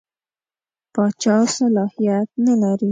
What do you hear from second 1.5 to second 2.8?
صلاحیت نه لري.